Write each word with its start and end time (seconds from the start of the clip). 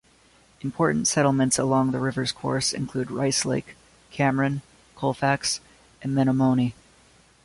Important 0.61 1.07
settlements 1.07 1.59
along 1.59 1.91
the 1.91 1.99
river's 1.99 2.31
course 2.31 2.73
include 2.73 3.11
Rice 3.11 3.45
Lake, 3.45 3.75
Cameron, 4.09 4.63
Colfax 4.95 5.59
and 6.01 6.11
Menomonie. 6.15 6.73